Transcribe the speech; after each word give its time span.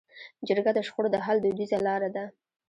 جرګه 0.47 0.71
د 0.75 0.79
شخړو 0.87 1.09
د 1.13 1.17
حل 1.25 1.37
دودیزه 1.41 1.77
لار 1.85 2.03
ده. 2.15 2.25